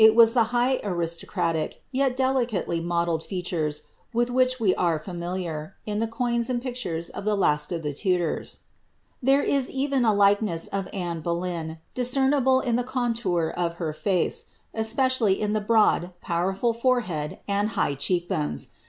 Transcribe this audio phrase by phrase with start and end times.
[0.03, 3.81] It has the high aristocratic, yet delicately modelleil fea tures,
[4.11, 7.93] with which we are familiar, in the coins and pictures of the last of the
[7.93, 8.61] Tudors.
[9.21, 14.45] There is even a likeness of Anne Boleyn, discernible in the contour of the face,
[14.73, 18.69] especially in the broad, powerful forehead and high cheek bones.